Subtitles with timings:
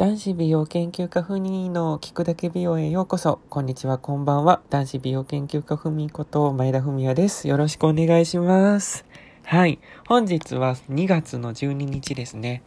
[0.00, 3.38] 男子美容研究家ふみの聞くだけ美容へようこそ。
[3.50, 4.62] こんにちは、こんばんは。
[4.70, 7.48] 男子美容研究家ふみこと前田文也です。
[7.48, 9.04] よろしくお願いします。
[9.44, 9.78] はい。
[10.08, 12.62] 本日は2月の12日ですね。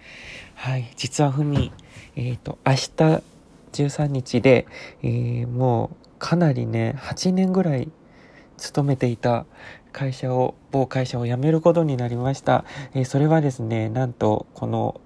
[0.53, 0.93] はい。
[0.95, 1.71] 実はふみ、
[2.15, 3.23] えっ、ー、と、明日
[3.71, 4.67] 13日で、
[5.01, 7.89] えー、もうかなりね、8年ぐらい
[8.57, 9.47] 勤めていた
[9.91, 12.63] 会社を、某会社を辞めることになりました。
[12.93, 15.01] えー、それはですね、なんと、この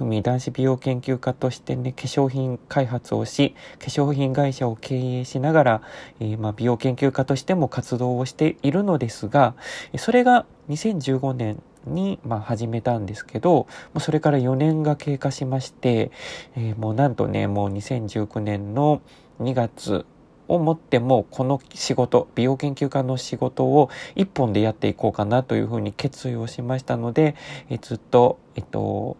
[0.00, 5.82] ふみ男子美容研究家としてね、化粧品開発をし、化粧品会社を経営しながら、
[6.20, 9.54] えー、まあ、美容研究家としても活動をしているのですが、
[9.98, 13.66] それが2015年に、まあ、始めたんですけど、も
[13.96, 16.10] うそれから4年が経過しまして、
[16.56, 19.02] えー、もうなんとね、もう2019年の
[19.38, 20.06] 2月
[20.48, 27.36] をもってもこの仕事美容研究家の仕事を一本でやっていこうかなというふうに決意をしましたので、
[27.68, 29.18] えずっと、えっと、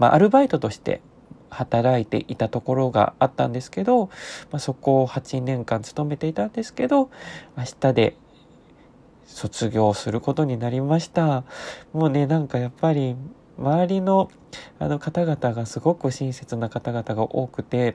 [0.00, 1.02] まあ、アルバイトとして
[1.50, 7.10] 働いていたところがあったんですけど、まあ、そこを8年間勤めていたんですけど、
[7.56, 8.16] 明日で
[9.26, 11.44] 卒業することになりました。
[11.92, 13.14] もうね、なんかやっぱり
[13.58, 14.30] 周りの
[14.78, 17.94] あの方々がすごく親切な方々が多くて、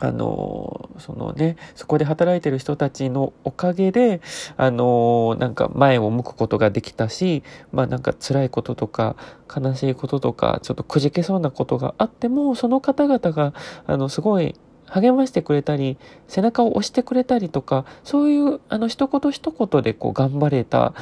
[0.00, 4.20] あの、そのね、そこで働いてる人たちのおかげで、
[4.56, 9.14] あの、なんか前を向くことができたし、まあなんか辛いこととか、
[9.54, 13.52] 悲しいこととか、ちょっとくじけそうなことがあっても、その方々が、
[13.86, 14.54] あの、すごい
[14.86, 20.94] 励ましてくれたり、背中を押してくれたりとか、そういう、あの、一言一言でこう頑張れた、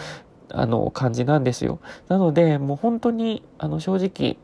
[0.50, 1.78] あの、感じなんですよ。
[2.08, 4.38] なので、もう本当に、あの、正直、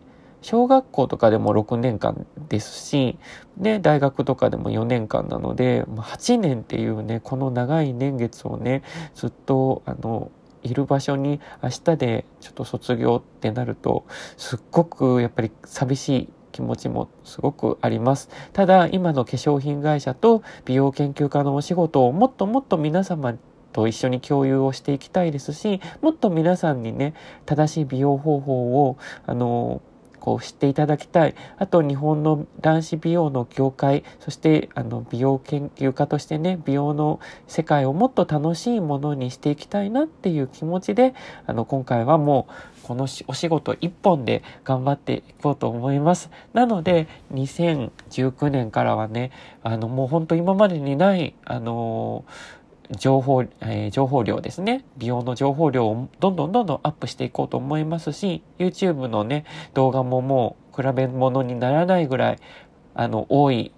[0.44, 3.18] 小学校とかでも6年間ですし、
[3.56, 8.82] ね、大学とかでも4年間なので、8年っていうね、この長い年月をね、
[9.14, 10.30] ずっと、あの、
[10.62, 14.04] いる場所に明日でちょっと卒業ってなると、
[14.36, 18.28] すっごくやっぱり寂しい気持ちもすごくあります。
[18.52, 23.34] ただ、今の化粧品会社と美容研究家のお仕事をもっともっと皆様
[23.72, 27.14] と一緒に共有をしていきたいですし、もっと皆さんにね、
[27.46, 29.80] 正しい美容方法を、あの、
[30.24, 31.34] こう知っていただきたい。
[31.58, 41.12] あと日本の男子美容の業界、そしてあの美容研究家としてね、美容の世界をもっと楽しいものにしていきたいなっていう気持ちで、
[41.46, 42.48] あの今回はも
[42.82, 46.30] うこのお仕事一本で頑張っていこうと思います。
[46.54, 49.30] なので、2019年からはね、
[49.62, 54.84] あのもう本当今までにない、あのー情報、えー、情報量ですね。
[54.98, 62.38] 美容の情報量をどんどんどんどんアップしていこうと思いますし、YouTube のね、動画ももう比べ物にならないぐらい、
[62.94, 63.72] あの、多い、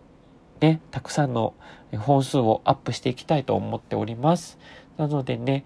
[0.61, 1.55] ね、たくさんの
[1.97, 4.59] 本数をアップしていきたいと思っております。
[4.97, 5.65] なのでね、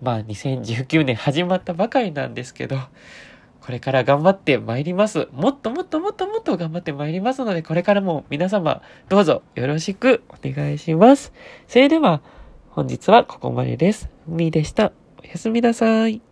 [0.00, 2.78] まあ2019年始まったばかりなんですけど、
[3.64, 5.28] これから頑張って参ります。
[5.32, 11.32] もっともっともっともっと頑張って参りますので、これからも皆様どうぞよろしくお願いします。
[11.68, 12.22] それでは、
[12.74, 14.08] 本日はここまでです。
[14.26, 14.92] みーでした。
[15.22, 16.31] おやすみなさい。